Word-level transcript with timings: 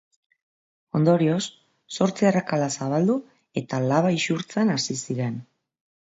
Ondorioz, 0.99 1.41
zortzi 1.97 2.25
arrakala 2.29 2.69
zabaldu 2.77 3.17
eta 3.61 3.81
laba 3.91 4.13
isurtzen 4.21 4.73
hasi 4.77 4.97
ziren. 5.05 5.37